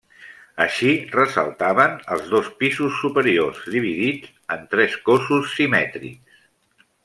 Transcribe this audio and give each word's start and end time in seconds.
Així 0.63 0.93
ressaltaven 1.15 1.93
els 2.15 2.31
dos 2.31 2.49
pisos 2.63 2.97
superiors, 3.03 3.61
dividit 3.77 4.27
en 4.57 4.67
tres 4.75 4.97
cossos 5.11 5.55
simètrics. 5.61 6.45